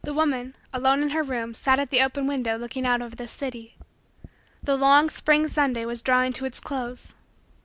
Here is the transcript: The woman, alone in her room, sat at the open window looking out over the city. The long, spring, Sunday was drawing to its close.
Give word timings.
The 0.03 0.15
woman, 0.15 0.55
alone 0.73 1.03
in 1.03 1.09
her 1.09 1.21
room, 1.21 1.53
sat 1.53 1.77
at 1.77 1.91
the 1.91 2.01
open 2.01 2.25
window 2.25 2.57
looking 2.57 2.87
out 2.87 3.03
over 3.03 3.15
the 3.15 3.27
city. 3.27 3.75
The 4.63 4.75
long, 4.75 5.11
spring, 5.11 5.45
Sunday 5.47 5.85
was 5.85 6.01
drawing 6.01 6.33
to 6.33 6.45
its 6.45 6.59
close. 6.59 7.13